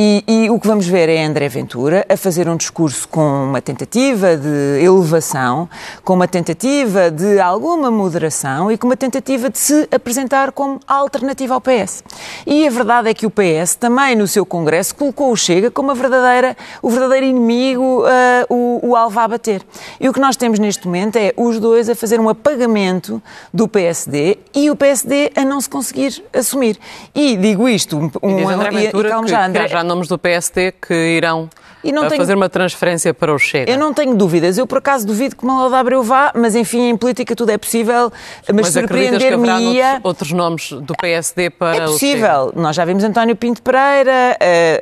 E, 0.00 0.22
e, 0.28 0.48
o 0.48 0.60
que 0.60 0.66
vamos 0.68 0.86
ver 0.86 1.08
é 1.08 1.24
André 1.24 1.48
Ventura 1.48 2.06
a 2.08 2.16
fazer 2.16 2.48
um 2.48 2.56
discurso 2.56 3.08
com 3.08 3.46
uma 3.46 3.60
tentativa 3.60 4.36
de 4.36 4.80
elevação, 4.80 5.68
com 6.04 6.14
uma 6.14 6.28
tentativa 6.28 7.10
de 7.10 7.40
alguma 7.40 7.90
moderação 7.90 8.70
e 8.70 8.78
com 8.78 8.86
uma 8.86 8.96
tentativa 8.96 9.50
de 9.50 9.58
se 9.58 9.88
apresentar 9.90 10.52
como 10.52 10.78
alternativa 10.86 11.54
ao 11.54 11.60
PS. 11.60 12.04
E 12.46 12.64
a 12.64 12.70
verdade 12.70 13.10
é 13.10 13.14
que 13.14 13.26
o 13.26 13.30
PS 13.30 13.74
também 13.74 14.14
no 14.14 14.28
seu 14.28 14.46
congresso 14.46 14.94
colocou 14.94 15.32
o 15.32 15.36
Chega 15.36 15.68
como 15.68 15.90
a 15.90 15.94
verdadeira, 15.94 16.56
o 16.80 16.90
verdadeiro 16.90 17.26
inimigo, 17.26 18.04
uh, 18.04 18.06
o, 18.48 18.90
o 18.90 18.94
alvo 18.94 19.18
a 19.18 19.26
bater. 19.26 19.62
E 19.98 20.08
o 20.08 20.12
que 20.12 20.20
nós 20.20 20.36
temos 20.36 20.60
neste 20.60 20.86
momento 20.86 21.16
é 21.16 21.32
os 21.36 21.58
dois 21.58 21.88
a 21.88 21.96
fazer 21.96 22.20
um 22.20 22.28
apagamento 22.28 23.20
do 23.52 23.66
PSD 23.66 24.38
e 24.54 24.70
o 24.70 24.76
PSD 24.76 25.32
a 25.34 25.44
não 25.44 25.60
se 25.60 25.68
conseguir 25.68 26.22
assumir. 26.32 26.78
E 27.12 27.36
digo 27.36 27.68
isto, 27.68 27.98
um, 27.98 28.08
um, 28.22 28.38
e, 28.38 28.44
André 28.44 28.70
Ventura, 28.70 29.08
e, 29.08 29.10
calma 29.10 29.26
já, 29.26 29.44
André, 29.44 29.66
já 29.66 29.87
nomes 29.88 30.06
do 30.06 30.18
PSD 30.18 30.72
que 30.72 30.94
irão 30.94 31.48
e 31.88 31.92
não 31.92 32.08
tenho... 32.08 32.20
fazer 32.20 32.34
uma 32.34 32.48
transferência 32.48 33.12
para 33.14 33.34
o 33.34 33.38
Chega. 33.38 33.70
Eu 33.70 33.78
não 33.78 33.92
tenho 33.92 34.14
dúvidas. 34.14 34.58
Eu, 34.58 34.66
por 34.66 34.78
acaso, 34.78 35.06
duvido 35.06 35.36
que 35.36 35.44
Manuel 35.44 35.74
Abreu 35.74 36.02
vá, 36.02 36.32
mas, 36.34 36.54
enfim, 36.54 36.88
em 36.88 36.96
política 36.96 37.34
tudo 37.34 37.50
é 37.50 37.58
possível. 37.58 38.12
Mas, 38.46 38.56
mas 38.56 38.68
surpreender-me-ia... 38.68 40.00
outros 40.02 40.32
nomes 40.32 40.72
do 40.72 40.94
PSD 40.94 41.50
para 41.50 41.76
É 41.76 41.80
possível. 41.86 42.52
Nós 42.54 42.76
já 42.76 42.84
vimos 42.84 43.04
António 43.04 43.36
Pinto 43.36 43.62
Pereira, 43.62 44.36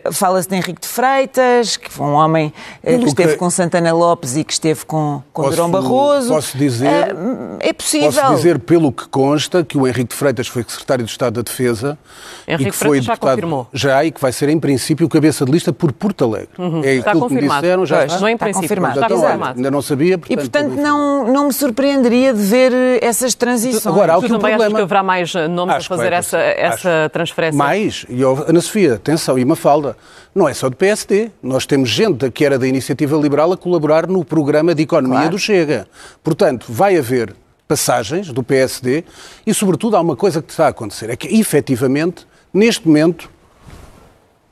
uh, 0.06 0.12
fala-se 0.12 0.49
de 0.49 0.56
Henrique 0.56 0.81
de 0.81 0.88
Freitas, 0.88 1.76
que 1.76 1.91
foi 1.91 2.06
um 2.06 2.14
homem 2.14 2.53
uh, 2.82 2.99
que 2.99 3.06
esteve 3.06 3.32
que... 3.32 3.38
com 3.38 3.50
Santana 3.50 3.93
Lopes 3.93 4.37
e 4.37 4.44
que 4.44 4.53
esteve 4.53 4.85
com, 4.85 5.22
com 5.32 5.43
posso, 5.43 5.56
Durão 5.56 5.70
Barroso. 5.70 6.29
Posso 6.29 6.56
dizer... 6.56 7.15
Uh, 7.15 7.56
é 7.60 7.72
possível. 7.72 8.13
Posso 8.13 8.36
dizer, 8.36 8.58
pelo 8.58 8.93
que 8.93 9.08
consta, 9.08 9.65
que 9.65 9.77
o 9.77 9.86
Henrique 9.86 10.10
de 10.10 10.15
Freitas 10.15 10.48
foi 10.48 10.65
secretário 10.67 11.05
de 11.05 11.10
Estado 11.10 11.34
da 11.34 11.43
Defesa 11.43 11.98
Henrique 12.46 12.69
e 12.69 12.72
que 12.72 12.77
foi 12.77 13.01
já 13.01 13.15
deputado... 13.15 13.34
confirmou. 13.34 13.69
Já, 13.72 14.05
e 14.05 14.10
que 14.10 14.20
vai 14.20 14.32
ser, 14.32 14.48
em 14.48 14.58
princípio, 14.58 15.08
cabeça 15.08 15.44
de 15.44 15.53
lista 15.53 15.72
por 15.72 15.93
Porto 15.93 16.25
Alegre. 16.25 16.48
Uhum. 16.58 16.82
É 16.84 16.95
está 16.98 17.12
confirmado 17.12 17.62
disseram 17.62 17.86
já 17.86 17.96
pois, 17.98 18.12
está. 18.12 18.20
Não 18.20 18.29
é 18.29 18.31
em 18.31 18.34
está 18.34 18.53
confirmado. 18.53 19.00
Está 19.00 19.08
confirmado. 19.15 19.56
Ainda 19.56 19.70
não 19.70 19.82
sabia, 19.82 20.19
portanto... 20.19 20.38
E, 20.38 20.50
portanto, 20.50 20.81
não, 20.81 21.32
não 21.32 21.46
me 21.46 21.53
surpreenderia 21.53 22.32
de 22.32 22.41
ver 22.41 22.72
essas 23.03 23.34
transições. 23.34 23.86
Agora, 23.86 24.15
há 24.15 24.17
aqui 24.17 24.32
um 24.32 24.38
problema. 24.38 24.76
que 24.76 24.82
haverá 24.82 25.03
mais 25.03 25.32
nomes 25.50 25.76
acho 25.76 25.93
a 25.93 25.96
fazer 25.96 26.12
essa, 26.12 26.38
essa 26.38 27.10
transferência? 27.12 27.56
Mais. 27.56 28.06
E, 28.08 28.22
Ana 28.22 28.60
Sofia, 28.60 28.94
atenção, 28.94 29.38
e 29.38 29.44
uma 29.44 29.56
falda. 29.56 29.96
Não 30.34 30.48
é 30.48 30.55
só 30.55 30.69
do 30.69 30.76
PSD. 30.76 31.31
Nós 31.43 31.67
temos 31.67 31.88
gente 31.88 32.31
que 32.31 32.44
era 32.44 32.58
da 32.58 32.67
Iniciativa 32.67 33.17
Liberal 33.17 33.53
a 33.53 33.56
colaborar 33.56 34.06
no 34.06 34.24
programa 34.24 34.74
de 34.74 34.82
economia 34.82 35.19
claro. 35.19 35.31
do 35.31 35.38
Chega. 35.38 35.86
Portanto, 36.22 36.67
vai 36.69 36.96
haver 36.96 37.34
passagens 37.67 38.32
do 38.32 38.43
PSD 38.43 39.05
e, 39.46 39.53
sobretudo, 39.53 39.96
há 39.96 40.00
uma 40.00 40.17
coisa 40.17 40.41
que 40.41 40.50
está 40.50 40.67
a 40.67 40.69
acontecer. 40.69 41.10
É 41.10 41.17
que, 41.17 41.38
efetivamente, 41.38 42.26
neste 42.53 42.86
momento, 42.86 43.31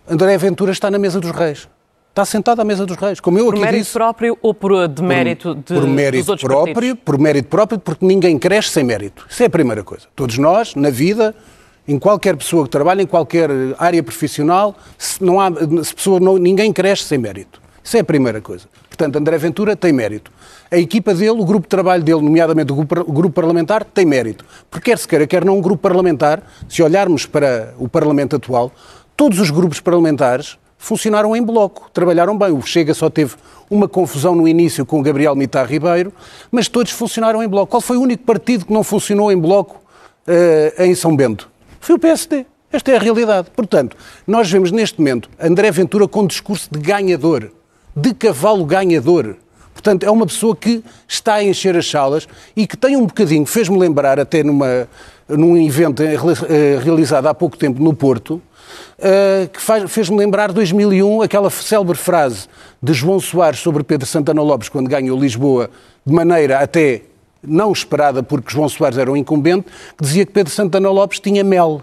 André 0.08 0.36
Ventura 0.36 0.72
está 0.72 0.90
na 0.90 0.98
mesa 0.98 1.20
dos 1.20 1.30
reis 1.30 1.68
está 2.14 2.24
sentado 2.24 2.60
à 2.60 2.64
mesa 2.64 2.86
dos 2.86 2.96
reis, 2.96 3.18
como 3.18 3.40
eu 3.40 3.46
por 3.46 3.54
aqui 3.54 3.62
mérito 3.64 3.82
disse. 3.82 3.92
próprio 3.92 4.38
ou 4.40 4.54
por 4.54 4.86
demérito 4.86 5.48
por, 5.48 5.56
de, 5.56 5.80
por 5.80 5.86
mérito 5.88 6.22
dos 6.22 6.28
outros 6.28 6.46
próprio, 6.46 6.74
partidos? 6.74 7.00
Por 7.04 7.18
mérito 7.18 7.48
próprio, 7.48 7.78
porque 7.80 8.06
ninguém 8.06 8.38
cresce 8.38 8.70
sem 8.70 8.84
mérito. 8.84 9.26
Isso 9.28 9.42
é 9.42 9.46
a 9.46 9.50
primeira 9.50 9.82
coisa. 9.82 10.04
Todos 10.14 10.38
nós, 10.38 10.76
na 10.76 10.90
vida, 10.90 11.34
em 11.88 11.98
qualquer 11.98 12.36
pessoa 12.36 12.62
que 12.62 12.70
trabalha, 12.70 13.02
em 13.02 13.06
qualquer 13.06 13.50
área 13.80 14.00
profissional, 14.00 14.76
se 14.96 15.24
não 15.24 15.40
há, 15.40 15.50
se 15.82 15.92
pessoa 15.92 16.20
não, 16.20 16.38
ninguém 16.38 16.72
cresce 16.72 17.02
sem 17.02 17.18
mérito. 17.18 17.60
Isso 17.82 17.96
é 17.96 18.00
a 18.00 18.04
primeira 18.04 18.40
coisa. 18.40 18.66
Portanto, 18.88 19.16
André 19.16 19.36
Ventura 19.36 19.74
tem 19.74 19.92
mérito. 19.92 20.30
A 20.70 20.78
equipa 20.78 21.12
dele, 21.12 21.30
o 21.30 21.44
grupo 21.44 21.66
de 21.66 21.70
trabalho 21.70 22.04
dele, 22.04 22.22
nomeadamente 22.22 22.72
o 22.72 22.76
grupo, 22.76 23.00
o 23.00 23.12
grupo 23.12 23.34
parlamentar, 23.34 23.82
tem 23.84 24.06
mérito. 24.06 24.44
Porque 24.70 24.92
quer 24.92 24.98
se 24.98 25.08
queira, 25.08 25.26
quer 25.26 25.44
não 25.44 25.58
um 25.58 25.60
grupo 25.60 25.82
parlamentar, 25.82 26.44
se 26.68 26.80
olharmos 26.80 27.26
para 27.26 27.74
o 27.76 27.88
Parlamento 27.88 28.36
atual, 28.36 28.70
todos 29.16 29.40
os 29.40 29.50
grupos 29.50 29.80
parlamentares 29.80 30.56
funcionaram 30.84 31.34
em 31.34 31.42
bloco, 31.42 31.90
trabalharam 31.94 32.36
bem. 32.36 32.52
O 32.52 32.60
Chega 32.60 32.92
só 32.92 33.08
teve 33.08 33.34
uma 33.70 33.88
confusão 33.88 34.34
no 34.34 34.46
início 34.46 34.84
com 34.84 35.00
o 35.00 35.02
Gabriel 35.02 35.34
Mitar 35.34 35.66
Ribeiro, 35.66 36.12
mas 36.52 36.68
todos 36.68 36.92
funcionaram 36.92 37.42
em 37.42 37.48
bloco. 37.48 37.70
Qual 37.70 37.80
foi 37.80 37.96
o 37.96 38.02
único 38.02 38.22
partido 38.24 38.66
que 38.66 38.72
não 38.72 38.84
funcionou 38.84 39.32
em 39.32 39.38
bloco 39.38 39.80
uh, 40.28 40.82
em 40.82 40.94
São 40.94 41.16
Bento? 41.16 41.50
Foi 41.80 41.94
o 41.94 41.98
PSD. 41.98 42.44
Esta 42.70 42.92
é 42.92 42.96
a 42.96 42.98
realidade. 42.98 43.48
Portanto, 43.56 43.96
nós 44.26 44.50
vemos 44.50 44.70
neste 44.70 44.98
momento 44.98 45.30
André 45.40 45.70
Ventura 45.70 46.06
com 46.06 46.20
um 46.20 46.26
discurso 46.26 46.68
de 46.70 46.78
ganhador, 46.78 47.50
de 47.96 48.12
cavalo 48.12 48.66
ganhador. 48.66 49.36
Portanto, 49.72 50.04
é 50.04 50.10
uma 50.10 50.26
pessoa 50.26 50.54
que 50.54 50.84
está 51.08 51.34
a 51.34 51.44
encher 51.44 51.76
as 51.78 51.88
salas 51.88 52.28
e 52.54 52.66
que 52.66 52.76
tem 52.76 52.94
um 52.94 53.06
bocadinho, 53.06 53.46
fez-me 53.46 53.78
lembrar 53.78 54.20
até 54.20 54.42
numa, 54.42 54.86
num 55.26 55.56
evento 55.56 56.02
eh, 56.02 56.78
realizado 56.82 57.26
há 57.26 57.34
pouco 57.34 57.56
tempo 57.56 57.82
no 57.82 57.94
Porto, 57.94 58.40
uh, 58.98 59.48
que 59.48 59.88
fez-me 59.88 60.16
lembrar 60.16 60.52
2001, 60.52 61.22
aquela 61.22 61.50
célebre 61.50 61.96
frase 61.96 62.48
de 62.82 62.92
João 62.92 63.20
Soares 63.20 63.60
sobre 63.60 63.82
Pedro 63.82 64.06
Santana 64.06 64.42
Lopes 64.42 64.68
quando 64.68 64.88
ganhou 64.88 65.18
Lisboa, 65.18 65.70
de 66.04 66.12
maneira 66.12 66.58
até 66.58 67.02
não 67.42 67.72
esperada 67.72 68.22
porque 68.22 68.52
João 68.52 68.68
Soares 68.68 68.98
era 68.98 69.10
um 69.10 69.16
incumbente, 69.16 69.66
que 69.96 70.04
dizia 70.04 70.24
que 70.24 70.32
Pedro 70.32 70.52
Santana 70.52 70.90
Lopes 70.90 71.20
tinha 71.20 71.44
mel 71.44 71.82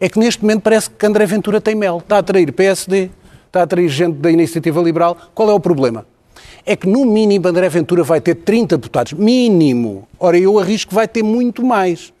é 0.00 0.08
que 0.08 0.18
neste 0.18 0.42
momento 0.42 0.62
parece 0.62 0.90
que 0.90 1.06
André 1.06 1.26
Ventura 1.26 1.60
tem 1.60 1.74
mel. 1.74 1.98
Está 1.98 2.16
a 2.16 2.18
atrair 2.18 2.52
PSD, 2.52 3.10
está 3.46 3.60
a 3.60 3.62
atrair 3.62 3.88
gente 3.88 4.16
da 4.16 4.30
Iniciativa 4.30 4.80
Liberal. 4.80 5.16
Qual 5.34 5.48
é 5.50 5.54
o 5.54 5.60
problema? 5.60 6.06
É 6.64 6.76
que 6.76 6.86
no 6.86 7.04
mínimo 7.04 7.48
André 7.48 7.68
Ventura 7.68 8.02
vai 8.02 8.20
ter 8.20 8.34
30 8.34 8.76
deputados. 8.76 9.12
Mínimo. 9.14 10.06
Ora, 10.18 10.38
eu 10.38 10.58
arrisco 10.58 10.90
que 10.90 10.94
vai 10.94 11.08
ter 11.08 11.22
muito 11.22 11.64
mais. 11.64 12.12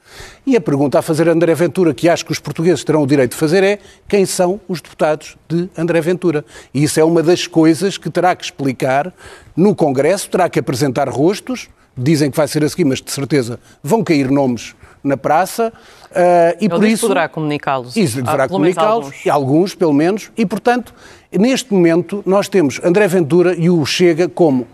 E 0.46 0.56
a 0.56 0.60
pergunta 0.60 0.98
a 0.98 1.02
fazer 1.02 1.28
a 1.28 1.32
André 1.32 1.54
Ventura, 1.54 1.92
que 1.92 2.08
acho 2.08 2.24
que 2.24 2.32
os 2.32 2.38
portugueses 2.38 2.84
terão 2.84 3.02
o 3.02 3.06
direito 3.06 3.32
de 3.32 3.36
fazer, 3.36 3.62
é 3.62 3.78
quem 4.08 4.24
são 4.24 4.60
os 4.68 4.80
deputados 4.80 5.36
de 5.48 5.68
André 5.76 6.00
Ventura? 6.00 6.44
E 6.72 6.84
isso 6.84 7.00
é 7.00 7.04
uma 7.04 7.22
das 7.22 7.46
coisas 7.46 7.98
que 7.98 8.08
terá 8.10 8.34
que 8.36 8.44
explicar 8.44 9.12
no 9.56 9.74
Congresso, 9.74 10.30
terá 10.30 10.48
que 10.48 10.58
apresentar 10.58 11.08
rostos, 11.08 11.68
dizem 11.96 12.30
que 12.30 12.36
vai 12.36 12.46
ser 12.46 12.62
a 12.62 12.68
seguir, 12.68 12.84
mas 12.84 13.00
de 13.00 13.10
certeza 13.10 13.58
vão 13.82 14.04
cair 14.04 14.30
nomes 14.30 14.74
na 15.02 15.16
praça. 15.16 15.72
Uh, 16.10 16.56
e 16.60 16.64
Ele 16.64 16.68
por 16.68 16.84
isso 16.84 17.02
poderá 17.02 17.28
comunicá-los. 17.28 17.96
Isso 17.96 18.22
deverá 18.22 18.48
comunicá-los, 18.48 19.06
alguns. 19.06 19.26
alguns 19.26 19.74
pelo 19.74 19.92
menos, 19.92 20.30
e 20.36 20.44
portanto, 20.44 20.94
neste 21.32 21.72
momento, 21.72 22.22
nós 22.26 22.48
temos 22.48 22.80
André 22.84 23.06
Ventura 23.08 23.54
e 23.54 23.70
o 23.70 23.84
Chega 23.86 24.28
como 24.28 24.66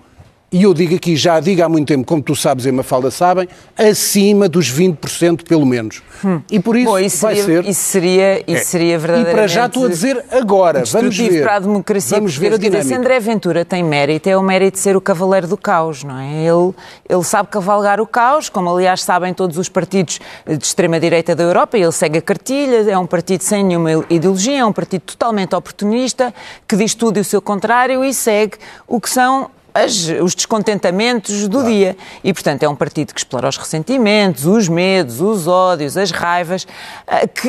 e 0.53 0.65
eu 0.65 0.75
digo 0.75 0.95
aqui, 0.95 1.17
já 1.17 1.41
digo 1.41 1.65
há 1.65 1.69
muito 1.69 1.89
tempo, 1.89 2.05
como 2.05 2.23
tu 2.23 2.37
sabes 2.37 2.67
e 2.67 2.73
Mafalda 2.73 3.11
sabem, 3.11 3.49
acima 3.77 4.51
dos 4.51 4.71
20% 4.71 5.45
pelo 5.49 5.65
menos. 5.65 6.03
Hum. 6.23 6.43
E 6.51 6.61
por 6.61 6.77
isso, 6.77 6.91
Bom, 6.91 6.99
isso 6.99 7.23
vai 7.23 7.37
seria, 7.37 7.63
ser... 7.63 7.71
Isso 7.71 7.81
seria, 7.81 8.39
isso 8.41 8.51
é. 8.51 8.65
seria 8.65 8.99
verdadeiramente... 8.99 9.35
E 9.35 9.35
para 9.35 9.47
já 9.47 9.65
estou 9.65 9.87
a 9.87 9.89
dizer 9.89 10.23
agora, 10.31 10.85
vamos 10.85 11.17
ver. 11.17 11.43
para 11.43 11.57
a 11.57 11.59
democracia 11.59 12.19
vamos 12.19 12.37
ver 12.37 12.53
a 12.53 12.57
dinâmica. 12.59 12.87
Se 12.87 12.95
André 12.95 13.19
Ventura 13.19 13.65
tem 13.65 13.83
mérito, 13.83 14.29
é 14.29 14.37
o 14.37 14.43
mérito 14.43 14.75
de 14.75 14.81
ser 14.81 14.95
o 14.95 15.01
cavaleiro 15.01 15.49
do 15.49 15.57
caos, 15.57 16.05
não 16.05 16.19
é? 16.19 16.45
Ele, 16.45 16.75
ele 17.09 17.25
sabe 17.25 17.49
cavalgar 17.49 17.99
o 17.99 18.07
caos, 18.07 18.51
como 18.51 18.69
aliás 18.69 19.03
sabem 19.03 19.33
todos 19.33 19.57
os 19.57 19.71
partidos 19.71 20.21
de 20.47 20.63
extrema-direita 20.63 21.35
da 21.35 21.45
Europa, 21.45 21.79
ele 21.79 21.93
segue 21.93 22.19
a 22.19 22.23
cartilha, 22.23 22.91
é 22.91 22.99
um 22.99 23.07
partido 23.07 23.43
sem 23.43 23.65
nenhuma 23.65 24.05
ideologia, 24.11 24.59
é 24.59 24.65
um 24.65 24.73
partido 24.73 25.01
totalmente 25.03 25.55
oportunista, 25.55 26.35
que 26.69 26.77
diz 26.77 26.95
tudo 26.95 27.17
e 27.17 27.21
o 27.21 27.25
seu 27.25 27.41
contrário 27.41 28.05
e 28.05 28.13
segue 28.13 28.59
o 28.87 29.01
que 29.01 29.09
são 29.09 29.51
as, 29.75 30.09
os 30.23 30.35
descontentamentos 30.35 31.49
do 31.49 31.59
claro. 31.59 31.73
dia. 31.73 31.97
E, 32.23 32.33
portanto, 32.33 32.63
é 32.63 32.69
um 32.69 32.75
partido 32.75 33.15
que 33.15 33.21
explora 33.21 33.49
os 33.49 33.57
ressentimentos, 33.57 34.47
os 34.47 34.69
medos, 34.69 35.21
os 35.21 35.47
ódios, 35.47 35.97
as 35.97 36.11
raivas, 36.11 36.67
ah, 37.07 37.27
que, 37.27 37.49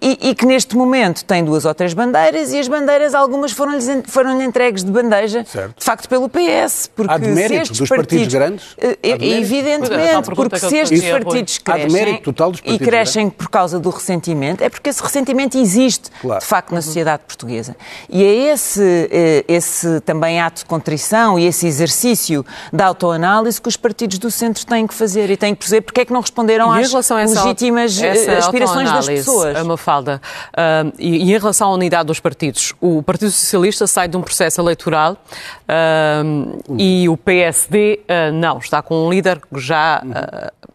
e, 0.00 0.30
e, 0.30 0.34
que 0.34 0.44
neste 0.46 0.76
momento 0.76 1.24
tem 1.24 1.44
duas 1.44 1.64
ou 1.64 1.74
três 1.74 1.94
bandeiras 1.94 2.52
e 2.52 2.58
as 2.58 2.68
bandeiras, 2.68 3.14
algumas 3.14 3.52
foram-lhe 3.52 4.02
foram 4.06 4.40
entregues 4.42 4.84
de 4.84 4.90
bandeja, 4.90 5.44
certo. 5.44 5.78
de 5.78 5.84
facto, 5.84 6.08
pelo 6.08 6.28
PS. 6.28 6.90
Porque 6.94 7.12
Há 7.12 7.18
demérito 7.18 7.72
dos 7.72 7.88
partidos, 7.88 8.34
grandes? 8.34 8.76
É, 8.78 8.98
evidentemente, 9.02 10.30
porque 10.34 10.58
se 10.58 10.76
estes 10.76 11.02
partidos 11.02 11.58
crescem 11.58 12.22
e 12.64 12.78
crescem 12.78 13.30
por 13.30 13.48
causa 13.48 13.78
do 13.78 13.90
ressentimento, 13.90 14.62
é 14.62 14.68
porque 14.68 14.90
esse 14.90 15.02
ressentimento 15.02 15.56
existe, 15.58 16.10
claro. 16.20 16.40
de 16.40 16.46
facto, 16.46 16.74
na 16.74 16.82
sociedade 16.82 17.22
portuguesa. 17.26 17.76
E 18.08 18.22
é 18.22 18.52
esse, 18.52 19.08
eh, 19.10 19.44
esse 19.48 20.00
também 20.00 20.40
ato 20.40 20.60
de 20.60 20.64
contrição 20.66 21.38
e 21.38 21.46
esse 21.54 21.66
exercício 21.66 22.44
da 22.72 22.86
autoanálise 22.86 23.60
que 23.60 23.68
os 23.68 23.76
partidos 23.76 24.18
do 24.18 24.30
centro 24.30 24.66
têm 24.66 24.86
que 24.86 24.92
fazer 24.92 25.30
e 25.30 25.36
têm 25.36 25.54
que 25.54 25.60
perceber 25.60 25.82
porque 25.82 26.00
é 26.00 26.04
que 26.04 26.12
não 26.12 26.20
responderam 26.20 26.70
às 26.70 26.92
legítimas 26.92 28.02
eh, 28.02 28.36
aspirações 28.36 28.90
das 28.90 29.06
pessoas. 29.06 29.56
A 29.56 29.64
Mafalda, 29.64 30.20
uh, 30.52 30.92
e, 30.98 31.28
e, 31.28 31.34
em 31.34 31.38
relação 31.38 31.68
à 31.68 31.74
unidade 31.74 32.08
dos 32.08 32.18
partidos, 32.18 32.74
o 32.80 33.02
Partido 33.02 33.30
Socialista 33.30 33.86
sai 33.86 34.08
de 34.08 34.16
um 34.16 34.22
processo 34.22 34.60
eleitoral 34.60 35.12
uh, 35.14 36.62
e 36.76 37.08
o 37.08 37.16
PSD 37.16 38.00
uh, 38.02 38.32
não, 38.32 38.58
está 38.58 38.82
com 38.82 39.06
um 39.06 39.10
líder 39.10 39.40
já 39.56 40.02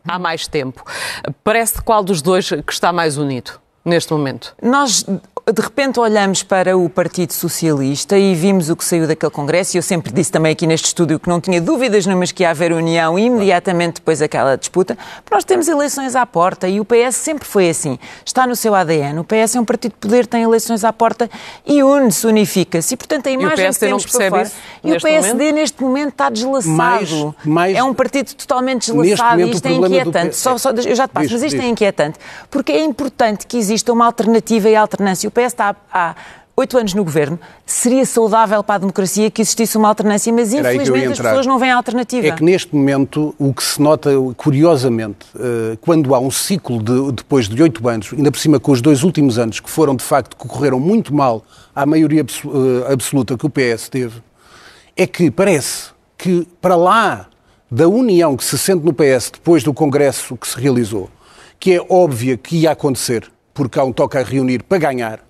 há 0.08 0.18
mais 0.18 0.48
tempo. 0.48 0.84
Parece 1.44 1.82
qual 1.82 2.04
dos 2.04 2.22
dois 2.22 2.50
que 2.50 2.72
está 2.72 2.94
mais 2.94 3.18
unido? 3.18 3.60
neste 3.86 4.12
momento? 4.12 4.56
Nós 4.62 5.06
de 5.54 5.62
repente 5.62 6.00
olhamos 6.00 6.44
para 6.44 6.78
o 6.78 6.90
Partido 6.90 7.34
Socialista 7.34 8.18
e 8.18 8.36
vimos 8.36 8.70
o 8.70 8.76
que 8.76 8.84
saiu 8.84 9.08
daquele 9.08 9.32
Congresso, 9.32 9.76
e 9.76 9.80
eu 9.80 9.82
sempre 9.82 10.12
disse 10.12 10.32
também 10.32 10.52
aqui 10.52 10.68
neste 10.68 10.86
estúdio 10.86 11.20
que 11.20 11.30
não 11.30 11.40
tinha 11.40 11.62
dúvidas 11.62 12.06
nenhumas 12.06 12.32
que 12.32 12.44
ia 12.44 12.50
haver 12.50 12.72
união 12.72 13.18
imediatamente 13.18 13.96
depois 13.96 14.20
daquela 14.20 14.56
disputa. 14.58 14.98
Nós 15.32 15.44
temos 15.44 15.68
eleições 15.68 16.16
à 16.16 16.26
porta 16.26 16.68
e 16.68 16.80
o 16.80 16.86
PS 16.86 17.16
sempre 17.16 17.48
foi 17.48 17.70
assim. 17.70 17.98
Está 18.26 18.46
no 18.46 18.56
seu 18.56 18.76
ADN. 18.76 19.20
O 19.20 19.24
PS 19.24 19.56
é 19.56 19.60
um 19.60 19.66
partido 19.66 19.94
de 19.94 19.98
poder, 19.98 20.28
tem 20.28 20.44
eleições 20.44 20.84
à 20.84 20.92
porta 20.92 21.30
e 21.66 21.82
une-se, 21.82 22.28
unifica-se. 22.28 22.94
E, 22.94 22.98
portanto, 22.98 23.28
a 23.28 23.32
imagem 23.32 23.52
e 23.52 23.54
o 23.54 23.58
PSD 23.58 23.86
que 23.86 23.92
não 23.92 24.00
percebe 24.00 24.42
isso 24.42 24.56
E 24.84 24.92
o 24.92 25.02
PSD, 25.02 25.34
momento? 25.34 25.56
neste 25.56 25.84
momento, 25.84 26.10
está 26.10 26.30
deslaçado. 26.30 26.76
Mais, 26.76 27.10
mais, 27.46 27.76
é 27.76 27.84
um 27.84 27.94
partido 27.94 28.34
totalmente 28.34 28.92
deslaçado 28.92 29.42
e 29.42 29.52
isto 29.52 29.66
é 29.66 29.72
inquietante. 29.72 30.36
Só, 30.36 30.58
só, 30.58 30.72
eu 30.72 30.96
já 30.96 31.08
te 31.08 31.12
passo, 31.12 31.28
diz, 31.28 31.34
mas 31.34 31.44
isto 31.44 31.56
é 31.56 31.60
diz. 31.60 31.68
é 31.68 31.72
inquietante. 31.72 32.20
Porque 32.50 32.72
é 32.72 32.84
importante 32.84 33.48
que 33.48 33.58
exista 33.58 33.92
uma 33.92 34.06
alternativa 34.06 34.70
e 34.70 34.76
alternância. 34.76 35.28
O 35.28 35.32
PS 35.40 35.54
está 35.54 35.76
há 35.92 36.16
oito 36.60 36.78
anos 36.78 36.94
no 36.94 37.04
governo, 37.04 37.40
seria 37.66 38.06
saudável 38.06 38.62
para 38.62 38.76
a 38.76 38.78
democracia 38.80 39.32
que 39.32 39.42
existisse 39.42 39.78
uma 39.78 39.88
alternância, 39.88 40.32
mas 40.34 40.54
infelizmente 40.54 41.14
as 41.14 41.20
pessoas 41.20 41.46
não 41.46 41.58
veem 41.58 41.72
a 41.72 41.78
alternativa. 41.78 42.28
É 42.28 42.32
que 42.32 42.44
neste 42.44 42.76
momento 42.76 43.34
o 43.40 43.54
que 43.54 43.64
se 43.64 43.82
nota, 43.82 44.10
curiosamente, 44.36 45.26
eh, 45.40 45.78
quando 45.80 46.14
há 46.14 46.20
um 46.20 46.30
ciclo 46.30 46.84
de, 46.84 47.14
depois 47.14 47.48
de 47.48 47.62
oito 47.62 47.88
anos, 47.88 48.12
ainda 48.14 48.30
por 48.30 48.38
cima 48.38 48.60
com 48.60 48.74
os 48.74 48.82
dois 48.82 49.04
últimos 49.04 49.40
anos, 49.40 49.62
que 49.62 49.70
foram 49.70 49.96
de 49.96 50.04
facto, 50.04 50.36
que 50.36 50.48
correram 50.48 50.80
muito 50.80 51.16
mal 51.16 51.44
à 51.74 51.86
maioria 51.86 52.22
eh, 52.22 52.92
absoluta 52.92 53.38
que 53.38 53.46
o 53.46 53.50
PS 53.50 53.88
teve, 53.88 54.22
é 54.98 55.08
que 55.08 55.32
parece 55.32 55.92
que 56.18 56.46
para 56.60 56.76
lá 56.76 57.28
da 57.72 57.88
união 57.88 58.36
que 58.36 58.44
se 58.44 58.58
sente 58.58 58.84
no 58.84 58.94
PS 58.94 59.32
depois 59.32 59.64
do 59.64 59.74
Congresso 59.74 60.36
que 60.36 60.48
se 60.48 60.60
realizou, 60.60 61.10
que 61.58 61.74
é 61.74 61.86
óbvia 61.90 62.36
que 62.36 62.58
ia 62.58 62.72
acontecer, 62.72 63.32
porque 63.54 63.80
há 63.80 63.84
um 63.84 63.94
toque 63.94 64.18
a 64.18 64.24
reunir 64.24 64.64
para 64.64 64.78
ganhar, 64.78 65.29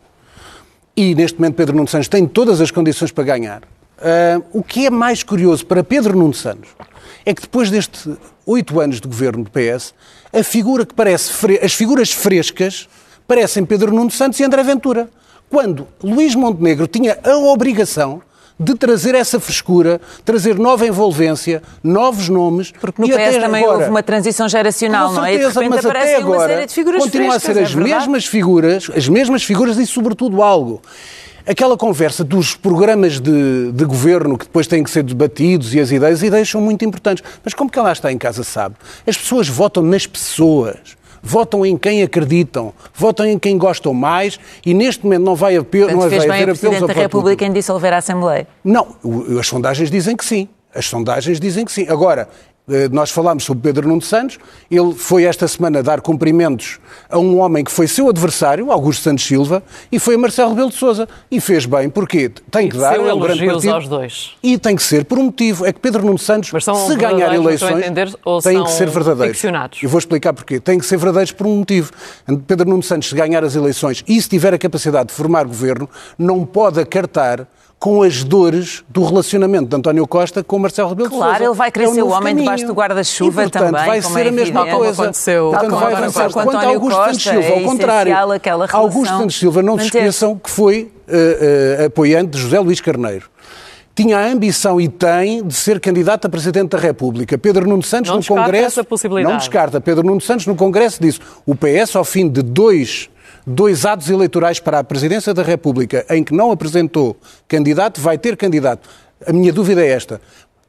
e 1.00 1.15
neste 1.15 1.39
momento 1.39 1.56
Pedro 1.56 1.77
Nuno 1.77 1.88
Santos 1.88 2.10
tem 2.10 2.27
todas 2.27 2.60
as 2.60 2.72
condições 2.72 3.10
para 3.10 3.24
ganhar. 3.24 3.62
Uh, 3.63 4.44
o 4.51 4.62
que 4.62 4.86
é 4.86 4.89
mais 4.89 5.24
curioso 5.24 5.65
para 5.65 5.82
Pedro 5.82 6.18
Nuno 6.18 6.34
Santos 6.34 6.68
é 7.25 7.34
que 7.34 7.41
depois 7.41 7.72
destes 7.72 8.06
oito 8.46 8.82
anos 8.82 9.00
de 9.00 9.08
governo 9.08 9.46
do 9.46 9.50
PS, 9.50 9.94
a 10.34 10.44
figura 10.44 10.86
que 10.86 10.94
parece 10.94 11.32
as 11.63 11.74
figuras 11.74 12.12
frescas 12.12 12.89
parecem 13.25 13.63
Pedro 13.63 13.94
Nuno 13.94 14.12
Santos 14.12 14.41
e 14.41 14.44
André 14.44 14.62
Ventura. 14.62 15.10
Quando 15.50 15.88
Luís 16.03 16.36
Montenegro 16.36 16.86
tinha 16.86 17.18
a 17.24 17.38
obrigação 17.38 18.22
de 18.60 18.75
trazer 18.75 19.16
essa 19.16 19.39
frescura, 19.39 20.01
trazer 20.25 20.60
nova 20.60 20.86
envolvência, 20.86 21.63
novos 21.82 22.28
nomes. 22.28 22.74
Porque 22.82 23.01
no 23.01 23.08
PS 23.08 23.38
também 23.38 23.63
agora, 23.63 23.78
houve 23.78 23.89
uma 23.89 24.04
transição 24.04 24.50
geracional, 24.50 25.13
não 25.13 25.25
é? 25.25 25.36
E 25.36 25.38
de 25.38 25.70
mas 25.70 25.86
até 25.86 26.16
agora 26.18 26.68
continuam 27.00 27.32
a 27.32 27.39
ser 27.39 27.58
as 27.58 27.72
é 27.72 27.75
mesmas 27.75 28.25
figuras, 28.25 28.92
as 28.94 29.08
mesmas 29.08 29.44
figuras 29.44 29.78
e 29.78 29.88
sobretudo 29.88 30.44
algo. 30.44 30.82
Aquela 31.48 31.78
conversa 31.78 32.24
dos 32.24 32.54
programas 32.54 33.20
de, 33.20 33.72
de, 33.72 33.86
governo 33.86 34.38
que 34.38 34.46
depois 34.46 34.68
têm 34.68 34.84
que 34.84 34.89
ser 34.92 35.01
debatidos 35.01 35.74
e 35.74 35.80
as 35.80 35.89
ideias, 35.89 36.20
as 36.20 36.24
ideias 36.24 36.50
são 36.50 36.62
muito 36.62 36.86
importantes. 36.86 37.24
Mas 37.44 37.54
como 37.54 37.72
que 37.72 37.80
ela 37.80 37.92
está 37.92 38.12
em 38.12 38.18
casa 38.18 38.44
sabe? 38.44 38.75
As 39.08 39.18
pessoas 39.18 39.48
votam 39.48 39.82
nas 39.82 40.06
pessoas 40.06 40.99
votam 41.22 41.66
em 41.66 41.78
quem 41.78 42.04
acreditam, 42.04 42.74
votam 42.94 43.26
em 43.26 43.38
quem 43.38 43.58
gostam 43.58 43.94
mais 43.94 44.40
e 44.66 44.74
neste 44.74 45.04
momento 45.04 45.24
não 45.24 45.36
vai, 45.36 45.58
apelo, 45.58 45.92
não 45.92 46.00
vai 46.00 46.08
haver 46.08 46.22
apelos 46.22 46.42
a 46.42 46.46
Presidente 46.46 46.88
da 46.88 46.94
República 46.94 47.46
em 47.46 47.52
dissolver 47.52 47.94
a 47.94 47.98
Assembleia? 47.98 48.48
Não, 48.64 48.96
as 49.40 49.48
sondagens 49.48 49.90
dizem 49.90 50.16
que 50.16 50.26
sim. 50.26 50.48
As 50.74 50.86
sondagens 50.86 51.40
dizem 51.40 51.66
que 51.66 51.72
sim. 51.72 51.88
Agora, 51.90 52.30
nós 52.92 53.10
falámos 53.10 53.44
sobre 53.44 53.64
Pedro 53.64 53.88
Nuno 53.88 54.02
Santos, 54.02 54.38
ele 54.70 54.94
foi 54.94 55.24
esta 55.24 55.48
semana 55.48 55.82
dar 55.82 56.02
cumprimentos 56.02 56.80
a 57.10 57.18
um 57.18 57.40
homem 57.40 57.64
que 57.64 57.72
foi 57.72 57.88
seu 57.88 58.10
adversário, 58.10 58.72
Augusto 58.72 59.04
Santos 59.04 59.26
Silva, 59.26 59.64
e 59.92 60.00
foi 60.00 60.16
a 60.16 60.18
Marcelo 60.18 60.50
Rebelo 60.50 60.70
de 60.70 60.76
Sousa. 60.76 61.08
E 61.32 61.40
fez 61.40 61.66
bem, 61.66 61.90
porque 61.90 62.30
tem 62.52 62.68
e 62.68 62.70
que 62.70 62.78
dar, 62.78 62.96
é 62.96 63.14
um 63.14 63.20
grande 63.20 63.46
partido. 63.46 63.74
aos 63.74 63.88
dois. 63.88 64.32
E 64.42 64.58
tem 64.58 64.76
que 64.76 64.84
ser 64.84 65.06
por 65.06 65.18
um 65.18 65.24
motivo, 65.24 65.66
é 65.66 65.74
que 65.74 65.80
Pedro 65.80 66.06
Nuno 66.06 66.20
Santos, 66.20 66.50
se 66.50 66.96
ganhar 66.96 67.34
eleições, 67.34 67.78
entender, 67.78 68.14
tem 68.44 68.64
que 68.64 68.72
ser 68.72 68.90
verdadeiros. 68.90 69.44
Eu 69.82 69.90
vou 69.90 70.00
explicar 70.00 70.34
porquê. 70.34 70.60
Tem 70.60 70.78
que 70.78 70.86
ser 70.86 70.98
verdadeiros 70.98 71.32
por 71.32 71.48
um 71.48 71.58
motivo. 71.58 71.92
Pedro 72.48 72.70
Nuno 72.70 72.84
Santos, 72.84 73.10
se 73.10 73.16
ganhar 73.16 73.44
as 73.44 73.56
eleições 73.56 74.04
e 74.08 74.22
se 74.22 74.30
tiver 74.30 74.54
a 74.54 74.58
capacidade 74.58 75.10
de 75.10 75.14
formar 75.14 75.46
governo, 75.46 75.90
não 76.18 76.46
pode 76.46 76.80
acartar 76.80 77.48
com 77.79 78.01
as 78.03 78.25
dores 78.25 78.83
do 78.89 79.03
relacionamento 79.05 79.69
de 79.69 79.75
António 79.77 80.05
Costa 80.05 80.43
com 80.43 80.59
Marcelo 80.59 80.89
Rebelo 80.89 81.09
de 81.09 81.15
Claro, 81.15 81.31
Sousa. 81.31 81.45
ele 81.45 81.53
vai 81.55 81.71
querer 81.71 81.86
É 81.86 81.89
um 81.89 81.93
ser 81.93 82.01
o 82.03 82.07
homem 82.09 82.19
caminho. 82.21 82.38
debaixo 82.39 82.67
do 82.67 82.74
guarda-chuva 82.74 83.41
portanto, 83.43 83.63
também, 83.71 83.86
vai 83.86 84.01
como 84.01 84.13
ser 84.15 84.25
é 84.25 84.29
a 84.29 84.31
mesma 84.33 84.59
evidente. 84.62 84.77
coisa. 84.77 85.01
aconteceu 85.03 85.50
Portanto, 85.51 85.75
vai 85.79 85.93
avançar. 85.93 86.27
com 86.27 86.33
Quanto 86.33 86.50
a 86.50 86.57
António 86.59 86.75
Augusto 86.75 86.98
Costa, 86.98 87.13
Santos 87.13 87.24
Silva, 87.24 87.48
é 87.48 87.53
ao 87.53 87.62
contrário, 87.69 88.09
essencial 88.12 88.31
aquela 88.33 88.65
relação 88.65 88.79
Augusto 88.81 89.17
Santos 89.17 89.39
Silva, 89.39 89.63
não 89.63 89.77
se 89.79 89.86
esqueçam 89.86 90.36
que 90.38 90.50
foi 90.50 90.91
eh, 91.07 91.77
eh, 91.79 91.86
apoiante 91.86 92.31
de 92.31 92.39
José 92.39 92.59
Luís 92.59 92.81
Carneiro. 92.81 93.29
Tinha 93.95 94.17
a 94.17 94.25
ambição 94.27 94.79
e 94.79 94.88
tem 94.89 95.41
de 95.45 95.53
ser 95.53 95.79
candidato 95.79 96.25
a 96.25 96.29
Presidente 96.29 96.69
da 96.71 96.77
República. 96.77 97.38
Pedro 97.38 97.67
Nuno 97.67 97.83
Santos 97.83 98.09
Não 98.09 98.15
no 98.15 98.19
descarta 98.21 98.43
Congresso. 98.45 98.65
essa 98.65 98.83
possibilidade. 98.83 99.31
Não 99.33 99.38
descarta. 99.38 99.81
Pedro 99.81 100.05
Nuno 100.05 100.21
Santos 100.21 100.45
no 100.48 100.55
Congresso 100.55 101.01
disse: 101.01 101.19
o 101.45 101.53
PS, 101.55 101.95
ao 101.95 102.03
fim 102.05 102.27
de 102.29 102.41
dois, 102.41 103.09
dois 103.50 103.84
atos 103.84 104.10
eleitorais 104.10 104.60
para 104.60 104.79
a 104.79 104.84
Presidência 104.84 105.34
da 105.34 105.41
República 105.41 106.06
em 106.10 106.24
que 106.24 106.34
não 106.34 106.51
apresentou 106.51 107.18
candidato, 107.48 108.00
vai 108.00 108.18
ter 108.18 108.38
candidato. 108.38 108.88
A 109.25 109.34
minha 109.34 109.51
dúvida 109.51 109.84
é 109.84 109.89
esta. 109.89 110.22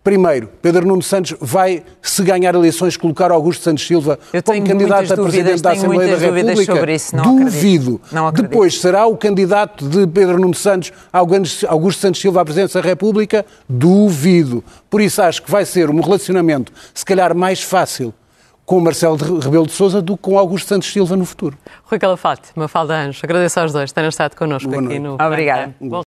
Primeiro, 0.02 0.48
Pedro 0.62 0.86
Nuno 0.86 1.02
Santos 1.02 1.36
vai, 1.38 1.82
se 2.00 2.22
ganhar 2.22 2.54
eleições, 2.54 2.96
colocar 2.96 3.30
Augusto 3.30 3.62
Santos 3.62 3.86
Silva 3.86 4.18
Eu 4.32 4.42
como 4.42 4.66
candidato 4.66 5.12
a 5.12 5.16
Presidente 5.16 5.60
da 5.60 5.72
Assembleia 5.72 6.16
da 6.16 6.26
República? 6.26 6.74
sobre 6.74 6.94
isso, 6.94 7.14
não 7.14 7.36
Duvido. 7.36 7.96
acredito. 7.96 8.14
Não 8.14 8.26
acredito. 8.26 8.50
Depois, 8.50 8.80
será 8.80 9.06
o 9.06 9.14
candidato 9.14 9.86
de 9.86 10.06
Pedro 10.06 10.38
Nuno 10.40 10.54
Santos, 10.54 10.90
Augusto 11.12 12.00
Santos 12.00 12.18
Silva, 12.18 12.40
à 12.40 12.44
Presidência 12.46 12.80
da 12.80 12.88
República? 12.88 13.44
Duvido. 13.68 14.64
Por 14.88 15.02
isso 15.02 15.20
acho 15.20 15.42
que 15.42 15.50
vai 15.50 15.66
ser 15.66 15.90
um 15.90 16.00
relacionamento, 16.00 16.72
se 16.94 17.04
calhar, 17.04 17.36
mais 17.36 17.62
fácil 17.62 18.14
com 18.70 18.78
Marcelo 18.78 19.16
de 19.16 19.24
Rebelo 19.24 19.66
de 19.66 19.72
Sousa 19.72 20.00
do 20.00 20.16
que 20.16 20.22
com 20.22 20.38
Augusto 20.38 20.68
Santos 20.68 20.92
Silva 20.92 21.16
no 21.16 21.24
futuro. 21.24 21.58
Rui 21.86 21.98
Calafate, 21.98 22.52
Mafalda 22.54 22.94
Anjos, 22.94 23.24
agradeço 23.24 23.58
aos 23.58 23.72
dois 23.72 23.90
terem 23.90 24.08
estado 24.08 24.36
connosco 24.36 24.70
Boa 24.70 24.80
aqui 24.80 25.00
noite. 25.00 25.20
no 25.20 25.26
Obrigada. 25.26 25.74